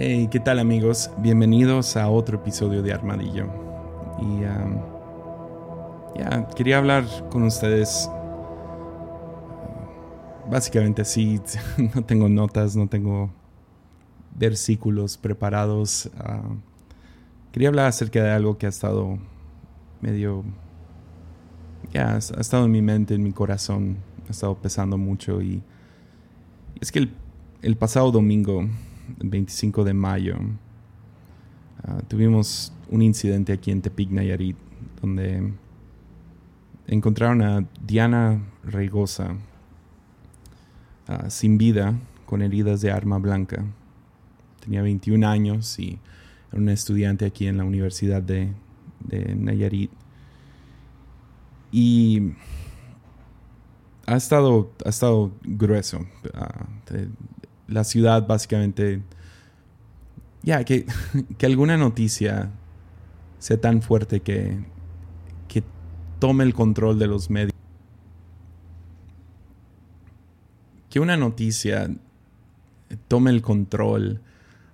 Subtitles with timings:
[0.00, 1.10] Hey, ¿qué tal amigos?
[1.18, 3.48] Bienvenidos a otro episodio de Armadillo.
[4.20, 4.78] Y um,
[6.16, 8.08] ya, quería hablar con ustedes.
[8.08, 8.12] uh,
[10.48, 11.40] Básicamente así,
[11.96, 13.30] no tengo notas, no tengo
[14.36, 16.06] versículos preparados.
[16.06, 16.54] uh,
[17.50, 19.18] quería hablar acerca de algo que ha estado
[20.00, 20.44] medio...
[21.92, 23.96] Ya, ha estado en mi mente, en mi corazón,
[24.28, 25.60] ha estado pesando mucho y
[26.80, 27.08] es que
[27.62, 28.64] el, pasado domingo,
[29.18, 30.36] 25 de mayo,
[31.84, 34.56] ah, tuvimos un incidente aquí en Tepic, Nayarit,
[35.00, 35.52] donde
[36.86, 39.36] encontraron a Diana Reigosa
[41.06, 41.94] ah, sin vida,
[42.26, 43.64] con heridas de arma blanca.
[44.60, 45.98] Tenía 21 años y
[46.50, 48.52] era una estudiante aquí en la Universidad de,
[49.34, 49.90] Nayarit.
[51.72, 52.32] Y
[54.06, 56.04] ha estado, ha estado grueso.
[56.34, 56.66] Ah,
[57.68, 59.02] la ciudad básicamente,
[60.42, 60.86] ya, que,
[61.38, 62.50] que alguna noticia
[63.38, 64.58] sea tan fuerte que,
[65.46, 65.62] que
[66.18, 67.52] tome el control de los medios.
[70.90, 71.90] Que una noticia
[73.06, 74.20] tome el control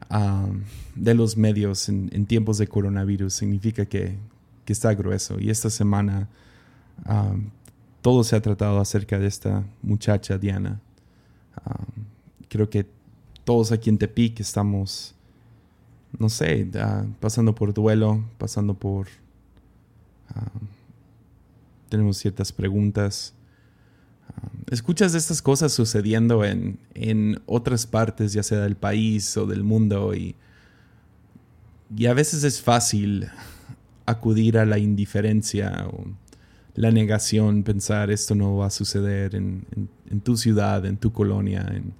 [0.08, 0.46] ah,
[0.94, 4.16] de los medios en, tiempos de coronavirus significa que,
[4.64, 5.40] que está grueso.
[5.40, 6.28] Y esta semana
[7.05, 7.34] ah,
[8.00, 10.80] todo se ha tratado acerca de esta muchacha Diana.
[11.66, 12.13] Um,
[12.55, 12.86] creo que
[13.42, 15.12] todos aquí en Tepic estamos,
[16.20, 19.08] no sé, ah, pasando por duelo, pasando por...
[20.28, 20.52] ah,
[21.88, 23.34] tenemos ciertas preguntas.
[24.28, 29.64] Ah, escuchas estas cosas sucediendo en, en otras partes, ya sea del país o del
[29.64, 30.36] mundo, y,
[31.96, 33.27] y a veces es fácil
[34.06, 36.05] acudir a la indiferencia o
[36.77, 39.66] la negación, pensar esto no va a suceder en-
[40.08, 41.94] en tu ciudad, en tu colonia, en,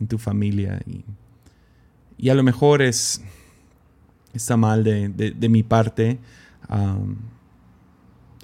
[0.00, 0.80] en tu familia.
[0.86, 1.04] Y,
[2.18, 3.22] y a lo mejor es,
[4.32, 6.18] está mal de, de- mi parte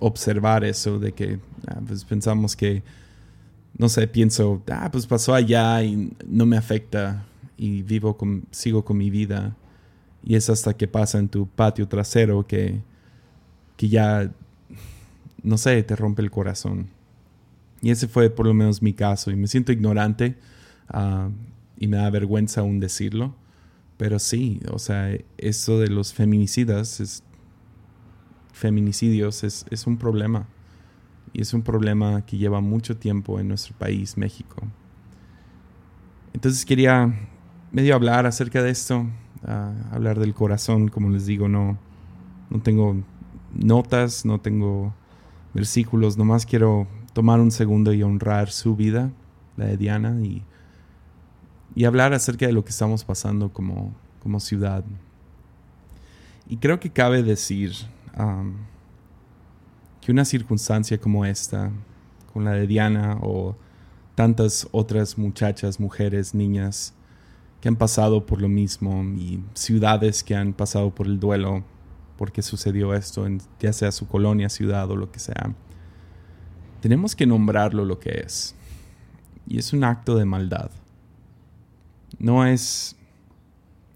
[0.00, 1.38] observar eso, de que
[1.69, 2.82] ah, pues pensamos que,
[3.78, 7.25] no sé, pienso, ah, pues pasó allá y no me afecta
[7.56, 9.56] y vivo con, sigo con mi vida.
[10.25, 12.80] Y es hasta que pasa en tu patio trasero que,
[13.76, 14.30] que ya
[15.42, 16.88] no sé, te rompe el corazón.
[17.82, 19.30] Y ese fue por lo menos mi caso.
[19.30, 20.36] Y me siento ignorante
[20.88, 21.28] ah,
[21.78, 23.34] y me da vergüenza aún decirlo.
[23.97, 27.22] Pero sí, o sea, eso de los feminicidas,
[28.53, 30.48] feminicidios, es, es un problema.
[31.32, 34.56] Y es un problema que lleva mucho tiempo en nuestro país, México.
[36.32, 37.15] Entonces quería
[37.72, 39.06] medio hablar acerca de esto,
[39.44, 41.78] ah, hablar del corazón, como les digo, no,
[42.50, 42.97] no tengo
[43.54, 44.94] notas, no tengo
[45.54, 49.10] versículos, nomás quiero tomar un segundo y honrar su vida,
[49.56, 50.42] la de Diana, y,
[51.76, 54.82] y hablar acerca de lo que estamos pasando como, como ciudad.
[56.48, 57.72] Y creo que cabe decir
[58.19, 58.54] um,
[60.00, 61.70] que una circunstancia como esta,
[62.32, 63.54] con la de Diana o
[64.15, 66.94] tantas otras muchachas, mujeres, niñas
[67.60, 71.62] que han pasado por lo mismo y ciudades que han pasado por el duelo
[72.16, 75.54] porque sucedió esto, en, ya sea su colonia, ciudad o lo que sea.
[76.81, 78.54] Tenemos que nombrarlo lo que es.
[79.47, 80.70] Y es un acto de maldad.
[82.19, 82.97] No es...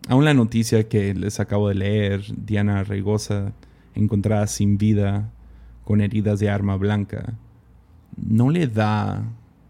[0.08, 3.52] Aún la noticia que les acabo de leer, Diana Reigosa
[3.94, 5.30] encontrada sin vida,
[5.84, 7.34] con heridas de arma blanca,
[8.16, 9.24] no le da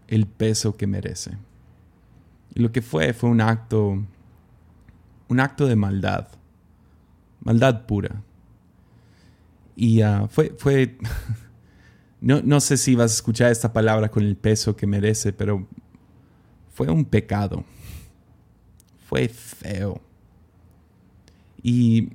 [0.07, 1.37] el peso que merece.
[2.53, 4.03] Lo que fue fue un acto,
[5.27, 6.27] un acto de maldad,
[7.41, 8.21] maldad pura.
[9.75, 10.97] Y ah, fue, fue
[12.21, 15.65] no sé si vas a escuchar esta palabra con el peso que merece, pero
[16.71, 17.63] fue un pecado.
[19.11, 19.99] Fue feo.
[21.61, 22.13] Y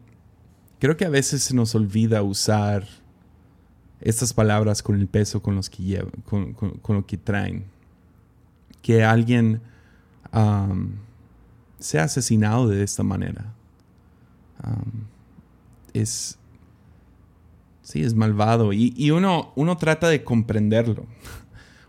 [0.79, 2.89] creo que a veces se nos olvida usar
[4.01, 7.67] estas palabras con el peso con los que lleva, con, con- lo que traen.
[8.81, 9.61] Que alguien
[11.79, 13.53] sea asesinado de esta manera.
[15.93, 16.39] Es
[17.83, 18.73] Sí, es malvado.
[18.73, 21.05] Y, y uno, uno trata de comprenderlo.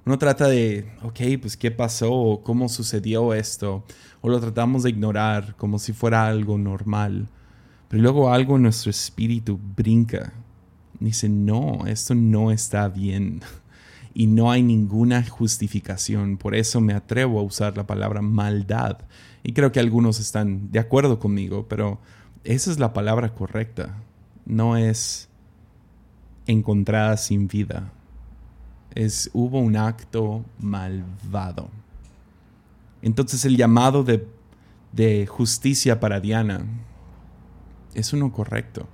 [0.07, 3.83] Uno trata de, ok, pues qué pasó, cómo sucedió esto,
[4.21, 7.27] o lo tratamos de ignorar como si fuera algo normal.
[7.89, 10.31] Pero luego algo en nuestro espíritu brinca.
[11.01, 13.41] Dice, no, esto no está bien.
[14.13, 16.37] Y no hay ninguna justificación.
[16.37, 18.99] Por eso me atrevo a usar la palabra maldad.
[19.43, 21.99] Y creo que algunos están de acuerdo conmigo, pero
[22.45, 23.97] esa es la palabra correcta.
[24.45, 25.27] No es
[26.45, 27.91] encontrada sin vida.
[28.97, 31.69] Es, hubo un acto malvado.
[33.03, 34.27] Entonces el llamado de,
[34.91, 36.65] de justicia para Diana.
[37.93, 38.87] Eso no correcto.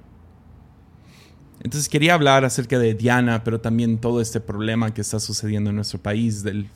[1.62, 5.78] Entonces quería hablar acerca de Diana, pero también todo este problema que está sucediendo en
[5.78, 6.68] nuestro país del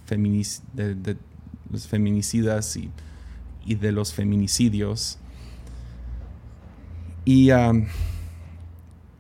[0.74, 1.18] de,
[1.70, 5.18] los feminicidas y, de los feminicidios.
[7.26, 7.86] Y um,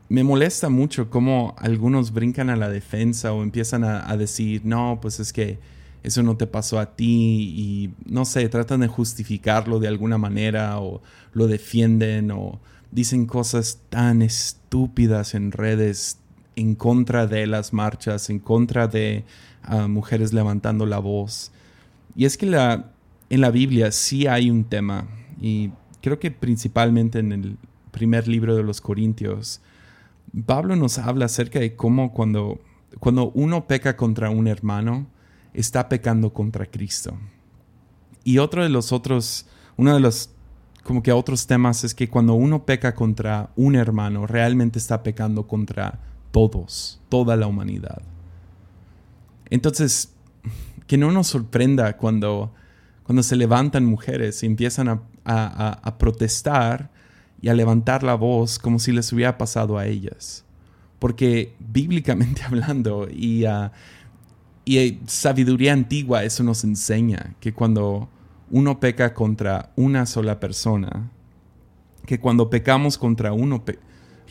[0.09, 5.19] me molesta mucho cómo algunos brincan a la defensa o empiezan a, decir, no, pues
[5.19, 5.59] es que
[6.03, 10.79] eso no te pasó a ti y no sé, tratan de justificarlo de alguna manera
[10.79, 11.01] o
[11.33, 12.59] lo defienden o
[12.91, 16.19] dicen cosas tan estúpidas en redes
[16.55, 19.25] en contra de las marchas, en contra de
[19.63, 21.51] ah, mujeres levantando la voz.
[22.15, 22.91] Y es que la,
[23.29, 25.07] en la Biblia sí hay un tema,
[25.39, 25.71] y
[26.01, 27.57] creo que principalmente en el
[27.91, 29.61] primer libro de los Corintios,
[30.43, 32.59] Pablo nos habla acerca de cómo cuando,
[32.99, 35.07] cuando uno peca contra un hermano,
[35.53, 37.17] está pecando contra Cristo.
[38.23, 39.47] Y otro de los otros,
[39.77, 40.31] uno de los
[40.83, 45.45] como que otros temas es que cuando uno peca contra un hermano, realmente está pecando
[45.45, 45.99] contra
[46.31, 48.01] todos, toda la humanidad.
[49.49, 50.13] Entonces,
[50.87, 52.53] que no nos sorprenda cuando,
[53.03, 56.89] cuando se levantan mujeres y empiezan a, a protestar
[57.41, 60.45] y a levantar la voz como si les hubiera pasado a ellas.
[60.99, 63.69] Porque bíblicamente hablando y, uh,
[64.65, 68.09] y sabiduría antigua, eso nos enseña que cuando
[68.49, 71.11] uno peca contra una sola persona,
[72.05, 73.63] que cuando pecamos contra uno,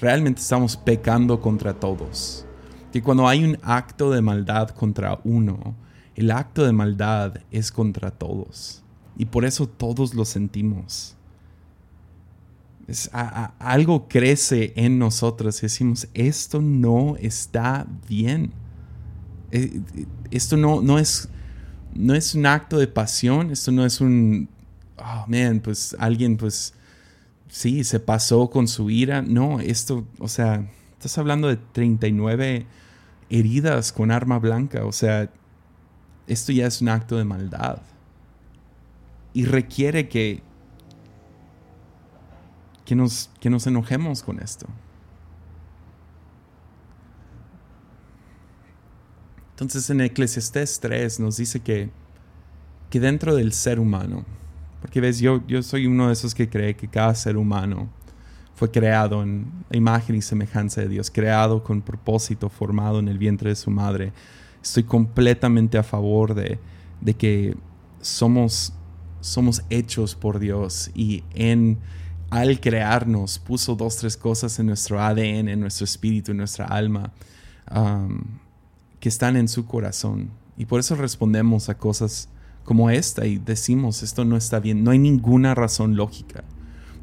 [0.00, 2.46] realmente estamos pecando contra todos.
[2.92, 5.74] Que cuando hay un acto de maldad contra uno,
[6.14, 8.82] el acto de maldad es contra todos.
[9.18, 11.15] Y por eso todos lo sentimos
[13.58, 18.52] algo crece en nosotros y decimos, esto no está bien.
[19.50, 19.80] Eh,
[20.30, 21.28] esto no, no, es,
[21.94, 24.48] no es un acto de pasión, esto no es un,
[24.98, 26.74] oh man, pues alguien pues
[27.48, 29.22] sí, se pasó con su ira.
[29.22, 32.66] No, esto, o sea, estás hablando de 39
[33.30, 35.30] heridas con arma blanca, o sea,
[36.26, 37.82] esto ya es un acto de maldad.
[39.32, 40.42] Y requiere que
[42.86, 44.66] que nos, que nos enojemos con esto.
[49.50, 51.90] Entonces en Eclesiastés 3 nos dice que,
[52.88, 54.24] que dentro del ser humano,
[54.80, 57.88] porque ves, yo, yo soy uno de esos que cree que cada ser humano
[58.54, 63.18] fue creado en la imagen y semejanza de Dios, creado con propósito, formado en el
[63.18, 64.12] vientre de su madre.
[64.62, 66.58] Estoy completamente a favor de,
[67.00, 67.56] de que
[68.00, 68.74] somos,
[69.20, 71.78] somos hechos por Dios y en
[72.36, 77.12] al crearnos puso dos, tres cosas en nuestro ADN, en nuestro espíritu, en nuestra alma,
[77.74, 78.20] um,
[79.00, 80.30] que están en su corazón.
[80.56, 82.28] Y por eso respondemos a cosas
[82.64, 86.44] como esta y decimos, esto no está bien, no hay ninguna razón lógica.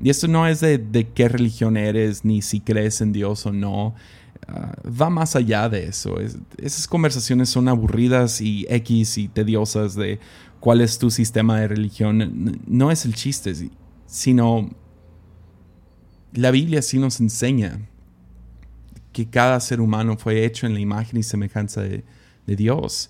[0.01, 3.95] Y esto no es de, qué religión eres, ni si crees en Dios o no.
[4.49, 6.17] Uh, va más allá de eso.
[6.57, 10.19] esas conversaciones son aburridas y X y tediosas de
[10.59, 12.59] cuál es tu sistema de religión.
[12.67, 13.53] No es el chiste,
[14.05, 14.69] sino
[16.33, 17.79] la Biblia sí nos enseña
[19.11, 22.03] que cada ser humano fue hecho en la imagen y semejanza de,
[22.45, 23.09] Dios.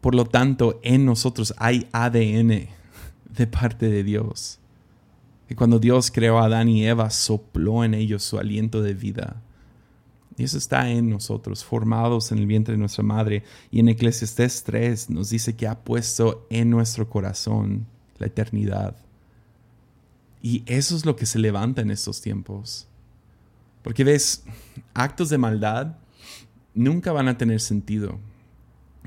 [0.00, 2.68] Por lo tanto, en nosotros hay ADN
[3.36, 4.58] de parte de Dios.
[5.50, 9.42] Y cuando Dios creó a Adán y Eva, sopló en ellos su aliento de vida.
[10.36, 13.44] Y eso está en nosotros, formados en el vientre de nuestra madre.
[13.70, 17.86] Y en Eclesiastés 3 nos dice que ha puesto en nuestro corazón
[18.18, 18.96] la eternidad.
[20.44, 22.86] Y eso es lo que se levanta en estos tiempos.
[23.82, 24.44] Porque ves,
[24.92, 25.96] actos de maldad
[26.74, 28.18] nunca van a tener sentido,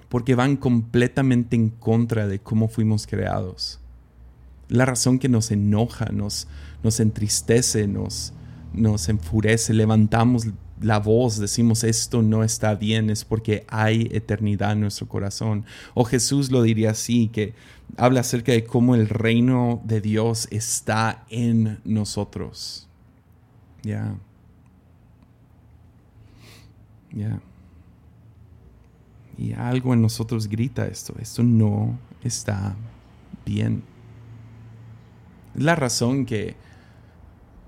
[0.09, 3.79] porque van completamente en contra de cómo fuimos creados.
[4.67, 6.47] La razón que nos enoja, nos,
[6.81, 8.33] nos entristece, nos,
[8.73, 10.47] nos enfurece, levantamos
[10.81, 15.65] la voz, decimos esto no está bien, es porque hay eternidad en nuestro corazón.
[15.93, 17.53] O Jesús lo diría así, que
[17.95, 22.87] habla acerca de cómo el reino de Dios está en nosotros.
[23.83, 24.15] Ya.
[27.11, 27.39] Ya.
[29.37, 32.75] Y algo en nosotros grita esto, esto no está
[33.45, 33.83] bien.
[35.55, 36.55] La razón que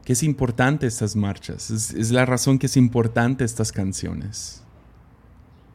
[0.10, 4.64] que es importante estas marchas, es, la razón que es importante estas canciones.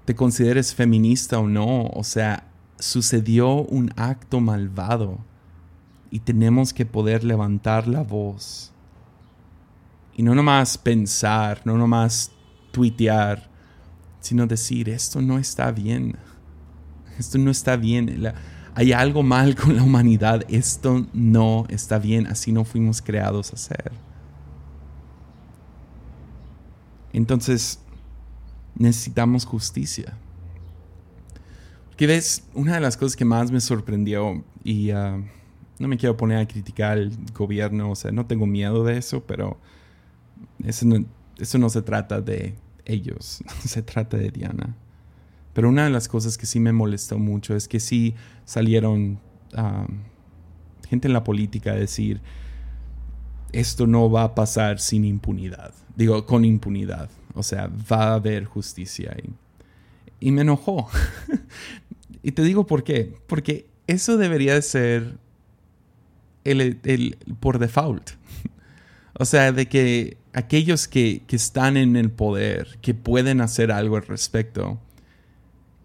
[0.07, 5.21] Te consideres feminista o no, o sea, sucedió un acto malvado
[6.11, 8.73] y tenemos que poder levantar la voz.
[10.17, 12.33] Y no nomás pensar, no nomás
[12.73, 13.49] tuitear,
[14.19, 16.17] sino decir, esto no está bien.
[17.21, 18.33] Esto no está bien.
[18.75, 23.57] hay algo mal con la humanidad, esto no está bien, así no fuimos creados a
[23.57, 23.93] ser.
[27.14, 27.78] Entonces,
[28.75, 30.18] necesitamos justicia.
[31.88, 35.23] Porque ves, una de las cosas que más me sorprendió, y ah,
[35.78, 39.23] no me quiero poner a criticar al gobierno, o sea, no tengo miedo de eso,
[39.25, 39.59] pero
[40.64, 41.04] eso no,
[41.38, 44.76] eso no se trata de ellos, se trata de Diana.
[45.52, 49.21] Pero una de las cosas que sí me molestó mucho es que sí salieron
[49.54, 49.87] ah,
[50.88, 52.21] gente en la política a decir,
[53.54, 55.73] esto no va a pasar sin impunidad.
[55.96, 57.08] Digo, con impunidad.
[57.34, 59.16] O sea, va a haber justicia.
[59.23, 60.88] Y, y me enojó.
[62.23, 63.14] y te digo por qué.
[63.26, 65.18] Porque eso debería de ser
[66.44, 68.11] el, el, por default.
[69.18, 73.96] o sea, de que aquellos que, que están en el poder, que pueden hacer algo
[73.96, 74.80] al respecto,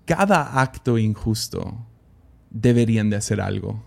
[0.06, 1.86] cada acto injusto
[2.50, 3.84] deberían de hacer algo.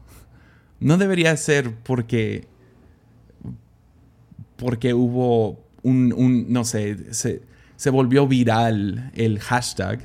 [0.79, 2.47] No debería ser porque,
[4.57, 10.01] porque hubo un, no sé, se, volvió viral el hashtag,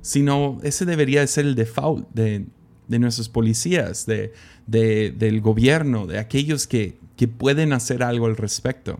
[0.00, 2.46] sino ese debería de ser el default de,
[2.88, 4.32] nuestros policías, de,
[4.66, 8.98] del gobierno, de aquellos que, que pueden hacer algo al respecto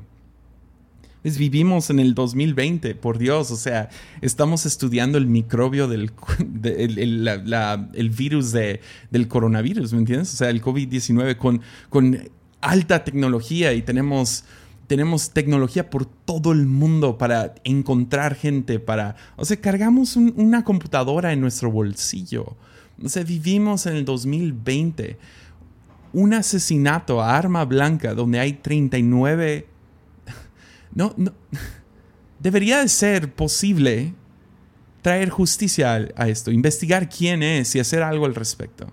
[1.23, 3.91] vivimos en el 2020, por Dios, o sea,
[4.21, 6.13] estamos estudiando el microbio del
[6.65, 8.81] el, virus de,
[9.11, 10.33] del coronavirus, ¿me entiendes?
[10.33, 12.19] O sea, el COVID-19 con, con
[12.61, 14.45] alta tecnología y tenemos,
[14.87, 21.33] tenemos tecnología por todo el mundo para encontrar gente, para, o sea, cargamos una computadora
[21.33, 22.57] en nuestro bolsillo.
[23.03, 25.19] O sea, vivimos en el 2020.
[26.13, 29.67] Un asesinato a arma blanca donde hay 39
[30.95, 31.33] no, no.
[32.41, 34.15] Debería de ser posible
[35.03, 38.91] traer justicia a, esto, investigar quién es y hacer algo al respecto.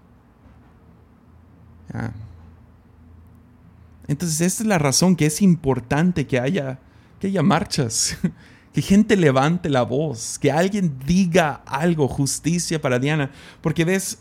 [4.07, 6.79] Entonces, esta es la razón que es importante que haya,
[7.19, 8.17] que haya marchas,
[8.73, 14.19] que gente levante la voz, que alguien diga algo, justicia para Diana, porque ves,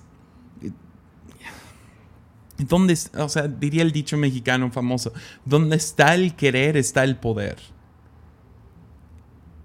[2.59, 5.13] ¿Dónde, o sea, diría el dicho mexicano famoso,
[5.45, 7.59] donde está el querer está el poder.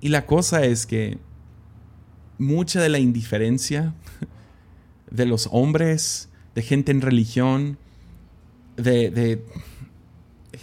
[0.02, 1.18] Y la cosa es que
[2.38, 3.94] mucha de la indiferencia
[5.10, 7.78] de los hombres, de gente en religión,
[8.76, 9.46] de,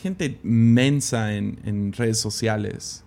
[0.02, 3.04] gente mensa en, redes sociales,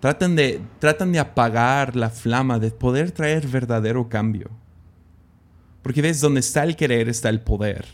[0.00, 4.50] tratan de, tratan de apagar la flama de poder traer verdadero cambio.
[5.82, 7.86] Porque ves, donde está el querer está el poder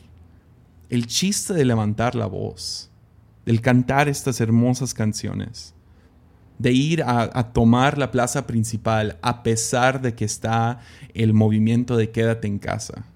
[0.92, 2.90] el chiste de levantar la voz,
[3.47, 5.75] del cantar estas hermosas canciones,
[6.59, 10.80] de ir a, tomar la plaza principal a pesar de que está
[11.14, 13.06] el movimiento de quédate en casa.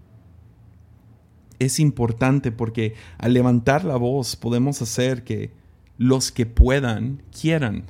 [1.58, 5.50] Es importante porque al levantar la voz podemos hacer que
[5.98, 7.84] los que puedan quieran.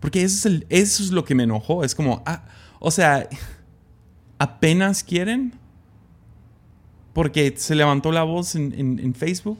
[0.00, 1.84] Porque eso es, eso es lo que me enojó.
[1.84, 2.44] Es como, ah,
[2.80, 3.28] o sea,
[4.38, 5.52] apenas quieren
[7.12, 9.58] porque se levantó la voz en, Facebook,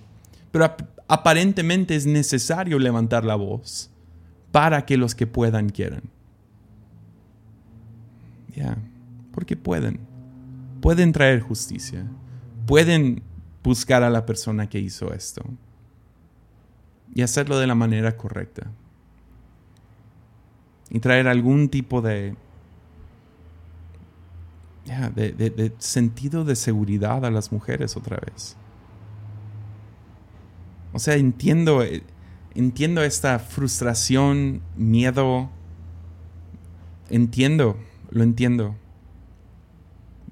[0.52, 0.76] pero
[1.08, 3.90] aparentemente es necesario levantar la voz
[4.52, 6.02] para que los que puedan quieran.
[8.54, 8.78] Ya,
[9.32, 10.07] porque pueden.
[10.80, 12.06] Pueden traer justicia.
[12.66, 13.22] Pueden
[13.62, 15.42] buscar a la persona que hizo esto.
[17.14, 18.70] Y hacerlo de la manera correcta.
[20.90, 22.36] Y traer algún tipo de
[25.14, 28.56] de, sentido de seguridad a las mujeres otra vez.
[30.92, 32.02] O sea, entiendo, eh,
[32.54, 35.50] entiendo esta frustración, miedo.
[37.10, 37.76] Entiendo,
[38.10, 38.74] lo entiendo.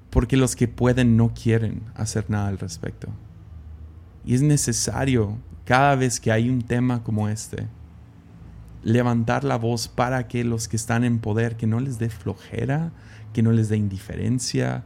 [0.09, 3.09] Porque los que pueden no quieren hacer nada al respecto.
[4.25, 7.67] Y es necesario, cada vez que hay un tema como este,
[8.83, 12.91] levantar la voz para que los que están en poder, que no les dé flojera,
[13.33, 14.83] que no les dé indiferencia,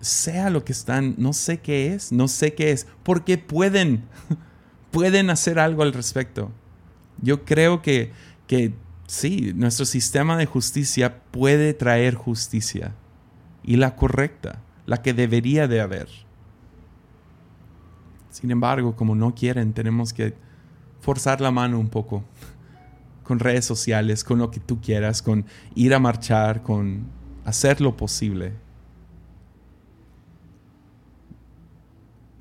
[0.00, 4.04] sea lo que están, no sé qué es, no sé qué es, porque pueden,
[4.90, 6.52] pueden hacer algo al respecto.
[7.20, 8.12] Yo creo que,
[8.46, 8.74] que
[9.06, 12.94] sí, nuestro sistema de justicia puede traer justicia
[13.68, 16.08] y la correcta, la que debería de haber.
[18.30, 20.32] Sin embargo, como no quieren, tenemos que
[21.00, 22.24] forzar la mano un poco
[23.24, 25.44] con redes sociales, con lo que tú quieras, con
[25.74, 27.08] ir a marchar, con
[27.44, 28.54] hacer lo posible.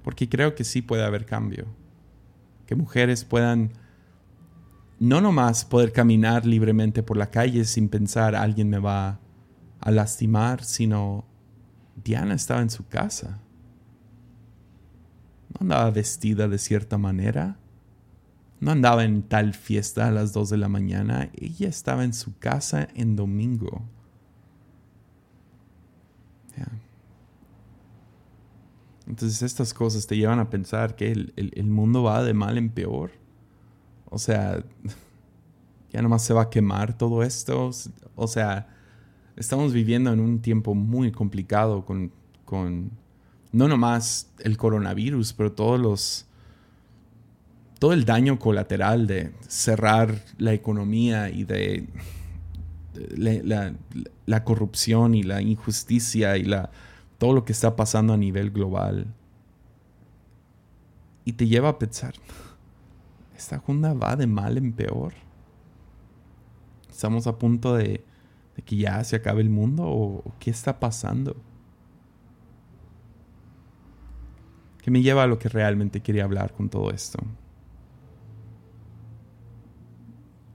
[0.02, 1.66] Porque creo que sí puede haber cambio.
[2.66, 3.74] Que mujeres puedan
[4.98, 9.20] no nomás poder caminar libremente por la calle sin pensar alguien me va
[9.88, 11.24] a lastimar, sino
[12.04, 13.40] Diana estaba en su casa.
[15.48, 17.58] No andaba vestida de cierta manera.
[18.60, 21.30] No andaba en tal fiesta a las 2 de la mañana.
[21.36, 23.82] Ella estaba en su casa en domingo.
[29.08, 33.12] Entonces estas cosas te llevan a pensar que el, mundo va de mal en peor.
[34.10, 34.62] O sea,
[35.94, 37.72] ya nomás se va a quemar todo esto.
[38.16, 38.77] O sea,
[39.38, 42.12] estamos viviendo en un tiempo muy complicado con,
[42.44, 42.92] con
[43.52, 46.28] no nomás el coronavirus, pero todos los
[47.80, 51.88] todo el daño colateral de cerrar la economía y de
[54.26, 56.72] la, corrupción y la injusticia y la,
[57.20, 59.14] todo lo que está pasando a nivel global.
[61.24, 62.16] Y te lleva a pensar,
[63.36, 65.14] ¿esta junda va de mal en peor?
[66.90, 68.04] ¿Estamos a punto de,
[68.64, 71.36] que ya se acabe el mundo o, o qué está pasando?
[74.82, 77.20] Que me lleva a lo que realmente quería hablar con todo esto.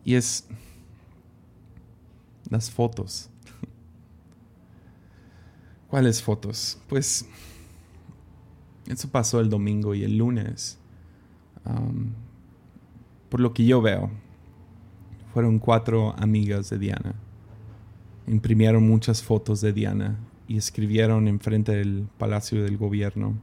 [0.05, 0.49] Y es
[2.49, 3.31] las fotos.
[5.89, 6.79] ¿Cuáles fotos?
[6.89, 7.29] Pues
[8.87, 10.79] eso pasó el domingo y el lunes.
[13.29, 14.11] por lo que yo veo,
[15.33, 17.15] fueron cuatro amigas de Diana.
[18.33, 20.17] Imprimieron muchas fotos de Diana
[20.49, 23.35] y escribieron enfrente del Palacio del Gobierno.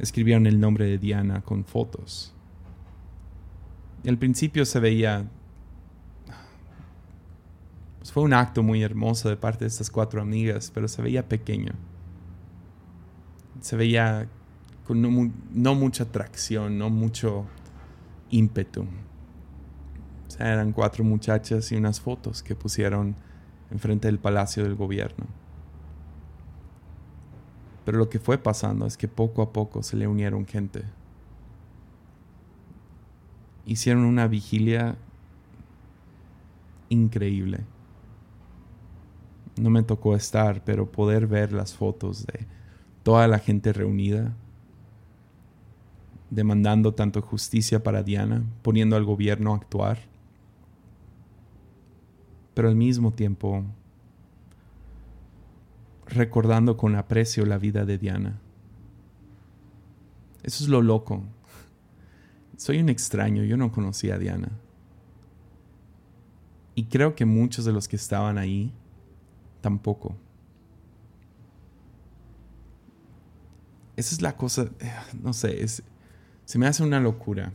[0.00, 2.34] Escribieron el nombre de Diana con fotos.
[4.04, 5.30] Al principio se veía
[8.00, 11.28] pues fue un acto muy hermoso de parte de estas cuatro amigas, pero se veía
[11.28, 11.72] pequeño.
[13.60, 14.28] Se veía
[14.84, 17.46] con no, mucha atracción, no mucho
[18.30, 18.82] ímpetu.
[18.82, 23.14] O sea, eran cuatro muchachas y unas fotos que pusieron
[23.70, 25.26] enfrente del palacio del gobierno.
[27.84, 30.82] Pero lo que fue pasando es que poco a poco se le unieron gente.
[33.64, 34.96] Hicieron una vigilia
[36.88, 37.64] increíble
[39.56, 42.46] no me tocó estar, pero poder ver las fotos de
[43.02, 44.34] toda la gente reunida,
[46.30, 49.98] demandando tanto justicia para Diana, poniendo al gobierno a actuar,
[52.56, 53.62] pero al mismo tiempo
[56.06, 58.40] recordando con aprecio la vida de Diana.
[60.42, 61.22] Eso es lo loco.
[62.56, 64.48] Soy un extraño, yo no conocía a Diana.
[66.74, 68.72] Y creo que muchos de los que estaban ahí
[69.60, 70.16] tampoco.
[73.96, 77.52] Esa es la cosa, eh, no sé, se me hace una locura.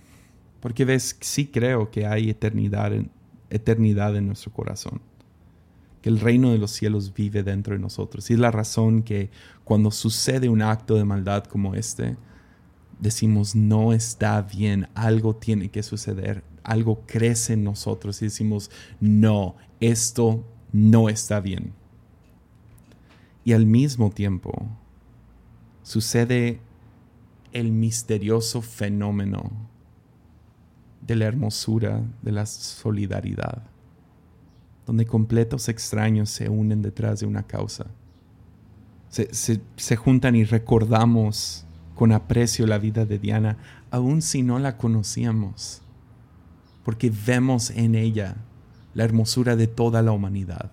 [0.59, 3.09] Porque ves, sí creo que hay eternidad en,
[3.51, 5.01] eternidad en nuestro corazón.
[6.01, 8.29] Que el reino de los cielos vive dentro de nosotros.
[8.29, 9.29] Y es la razón que
[9.63, 12.17] cuando sucede un acto de maldad como este,
[12.99, 19.55] decimos, no está bien, algo tiene que suceder, algo crece en nosotros y decimos, no,
[19.79, 21.73] esto no está bien.
[23.43, 24.67] Y al mismo tiempo
[25.83, 26.61] sucede
[27.53, 29.70] el misterioso fenómeno
[31.05, 33.63] de la hermosura de la solidaridad,
[34.85, 37.87] donde completos extraños se unen detrás de una causa.
[39.09, 43.57] Se, juntan y recordamos con aprecio la vida de Diana,
[43.89, 45.81] aun si no la conocíamos,
[46.85, 48.37] porque vemos en ella
[48.93, 50.71] la hermosura de toda la humanidad.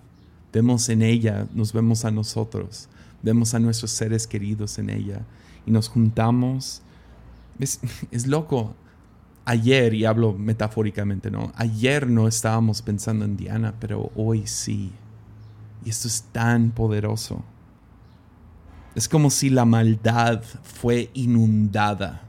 [0.53, 2.87] Vemos en ella, nos vemos a nosotros,
[3.21, 5.21] vemos a nuestros seres queridos en ella
[5.65, 6.81] y nos juntamos.
[7.59, 7.79] Es,
[8.11, 8.73] es loco.
[9.49, 11.51] Ayer, y hablo metafóricamente, ¿no?
[11.55, 14.91] Ayer no estábamos pensando en Diana, pero hoy sí.
[15.83, 17.43] Y esto es tan poderoso.
[18.93, 22.21] Es como si la maldad fue inundada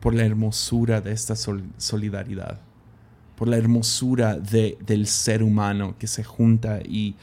[0.00, 2.62] por la hermosura de esta solidaridad
[3.36, 7.14] por la hermosura del ser humano que se junta y,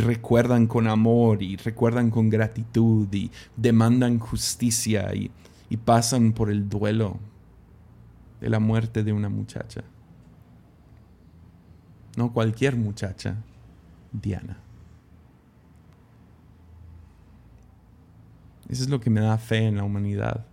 [0.00, 5.30] recuerdan con amor y recuerdan con gratitud y demandan justicia y,
[5.70, 7.18] y pasan por el duelo
[8.40, 9.84] de la muerte de una muchacha.
[12.16, 13.36] No cualquier muchacha,
[14.12, 14.58] Diana.
[18.68, 20.46] Eso es lo que me da fe en la humanidad.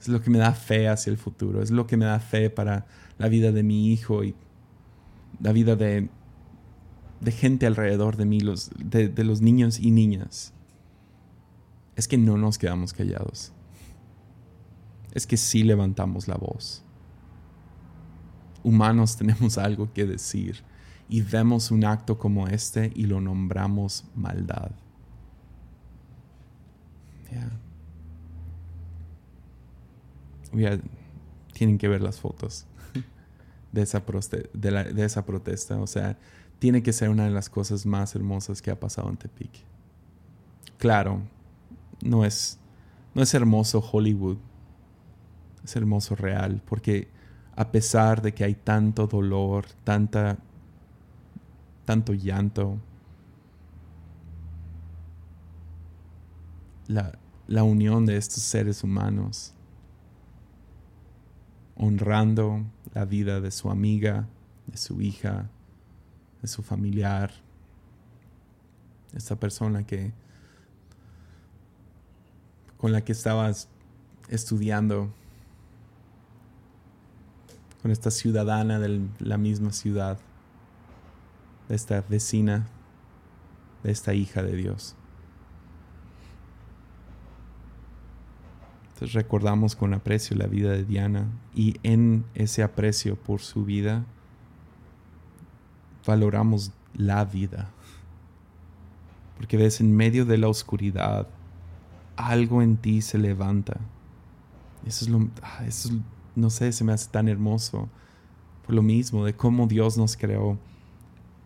[0.00, 1.62] Es lo que me da fe hacia el futuro.
[1.62, 2.86] Es lo que me da fe para
[3.18, 4.34] la vida de mi hijo y
[5.40, 6.08] la vida de,
[7.20, 8.38] de gente alrededor de mí,
[8.78, 10.52] de, de los niños y niñas,
[11.96, 13.52] es que no nos quedamos callados.
[15.12, 16.82] Es que sí levantamos la voz.
[18.62, 20.62] Humanos tenemos algo que decir
[21.08, 24.70] y vemos un acto como este y lo nombramos maldad.
[27.30, 27.50] Ya.
[31.52, 32.66] tienen que ver las fotos
[33.72, 34.02] de esa,
[34.54, 35.78] de esa protesta.
[35.80, 36.18] O sea,
[36.58, 39.50] tiene que ser una de las cosas más hermosas que ha pasado en Tepic.
[40.78, 41.22] Claro,
[42.02, 42.58] no es,
[43.14, 44.38] no es hermoso Hollywood,
[45.68, 47.08] es hermoso real, porque
[47.54, 50.38] a pesar de que hay tanto dolor, tanta,
[51.84, 52.78] tanto llanto,
[56.86, 59.52] la, la unión de estos seres humanos,
[61.76, 64.26] honrando la vida de su amiga,
[64.66, 65.50] de su hija,
[66.40, 67.30] de su familiar,
[69.14, 70.12] esta persona que
[72.78, 73.68] con la que estabas
[74.28, 75.12] estudiando,
[77.90, 80.18] esta ciudadana de la misma ciudad,
[81.68, 82.66] de esta vecina,
[83.82, 84.96] de esta hija de Dios.
[88.88, 94.04] Entonces recordamos con aprecio la vida de Diana y en ese aprecio por su vida
[96.04, 97.70] valoramos la vida.
[99.36, 101.28] Porque ves, en medio de la oscuridad,
[102.16, 103.78] algo en ti se levanta.
[104.84, 105.90] Eso es lo, ah, eso
[106.38, 107.88] no sé, se me hace tan hermoso.
[108.64, 110.58] Por lo mismo, de cómo Dios nos creó.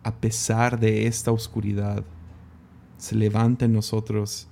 [0.03, 2.03] A pesar de esta oscuridad,
[2.97, 4.47] se levanta en nosotros.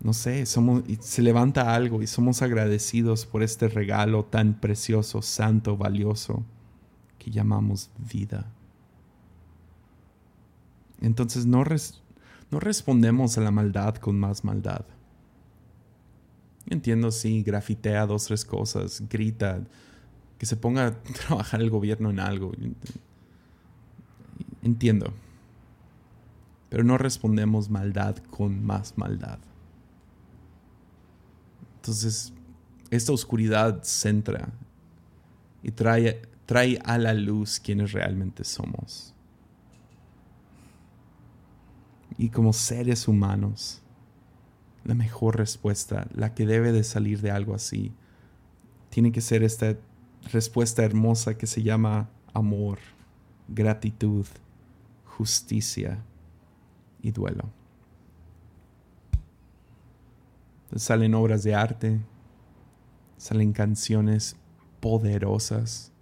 [0.00, 5.76] No sé, somos, se levanta algo y somos agradecidos por este regalo tan precioso, santo,
[5.76, 6.44] valioso
[7.18, 8.52] que llamamos vida.
[11.00, 11.64] Entonces no,
[12.50, 14.84] no respondemos a la maldad con más maldad
[16.70, 19.62] Entiendo, sí, grafitea dos, tres cosas, grita,
[20.38, 22.52] que se ponga a trabajar el gobierno en algo.
[24.62, 25.12] Entiendo.
[26.68, 29.38] Pero no respondemos maldad con más maldad.
[31.76, 32.34] Entonces,
[32.90, 34.50] esta oscuridad centra
[35.62, 39.14] y trae, trae a la luz quienes realmente somos.
[42.18, 43.80] Y como seres humanos,
[44.88, 47.92] la mejor respuesta, la que debe de salir de algo así.
[48.88, 49.76] Tiene que ser esta
[50.32, 52.78] respuesta hermosa que se llama amor,
[53.48, 54.24] gratitud,
[55.04, 56.02] justicia
[57.02, 57.50] y duelo.
[60.74, 62.00] salen obras de arte,
[63.18, 64.36] salen canciones
[64.80, 65.92] poderosas,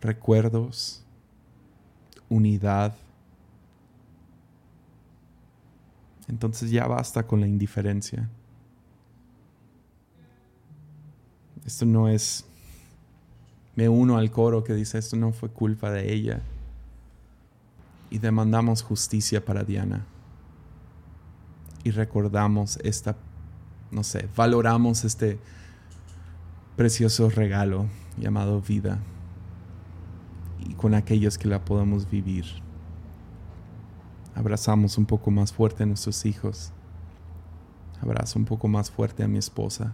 [0.00, 1.04] recuerdos,
[2.28, 2.94] unidad,
[6.32, 8.26] Entonces ya basta con la indiferencia.
[11.66, 12.46] Esto no es...
[13.76, 16.40] Me uno al coro que dice, esto no fue culpa de ella.
[18.08, 20.06] Y demandamos justicia para Diana.
[21.84, 23.14] Y recordamos esta,
[23.90, 25.38] no sé, valoramos este
[26.76, 29.00] precioso regalo llamado vida.
[30.60, 32.46] Y con aquellos que la podemos vivir
[34.34, 36.72] abrazamos un poco más fuerte a nuestros hijos.
[38.00, 39.92] Abrazo un poco más fuerte a mi esposa.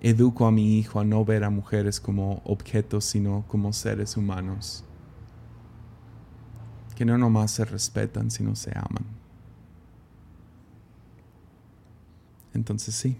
[0.00, 4.84] Educo a mi hijo a no ver a mujeres como objetos, sino como seres humanos.
[6.96, 9.06] Que no nomás se respetan, sino se aman.
[12.54, 13.16] Entonces sí.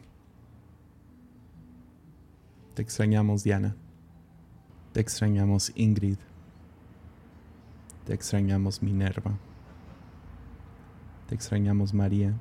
[2.75, 3.77] Te extrañamos, Diana.
[4.93, 6.19] Te extrañamos, Ingrid.
[8.07, 9.33] Te extrañamos, Minerva.
[11.33, 12.35] Te extrañamos María.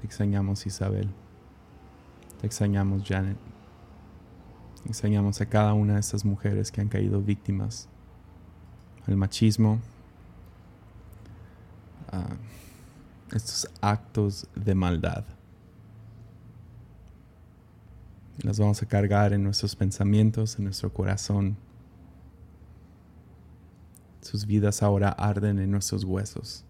[0.00, 1.08] Te extrañamos Isabel.
[2.40, 3.36] Te extrañamos Janet.
[4.86, 7.88] Extrañamos a cada una de estas mujeres que han caído víctimas
[9.06, 9.78] al machismo,
[12.10, 12.30] a
[13.32, 15.24] estos actos de maldad.
[18.38, 21.56] Las vamos a cargar en nuestros pensamientos, en nuestro corazón.
[24.20, 26.64] Sus vidas ahora arden en nuestros huesos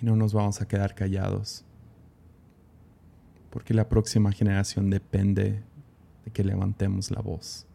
[0.00, 1.64] y no nos vamos a quedar callados.
[3.50, 5.62] Porque la próxima generación depende
[6.24, 7.66] de que levantemos la voz.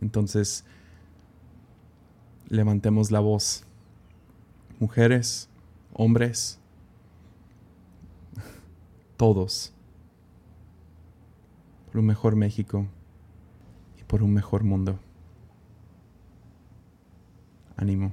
[0.00, 0.64] Entonces,
[2.48, 3.64] levantemos la voz.
[4.80, 5.48] Mujeres,
[5.92, 6.58] hombres,
[9.16, 9.72] todos.
[11.86, 12.86] Por un mejor México
[14.00, 14.98] y por un mejor mundo.
[17.76, 18.12] Ánimo.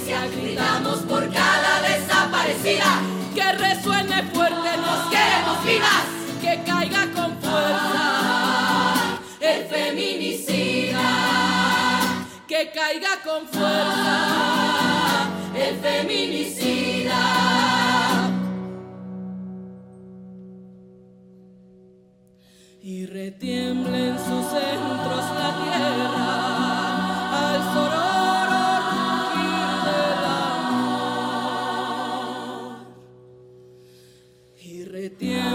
[0.00, 3.00] Justicia, gritamos por cada desaparecida.
[3.34, 6.04] Que resuene fuerte, nos queremos vivas,
[6.40, 11.00] que caiga con fuerza el feminicida
[12.46, 17.20] que caiga con fuerza el feminicida.
[22.82, 26.49] Y retiemble en sus centros la tierra
[35.18, 35.49] Yeah.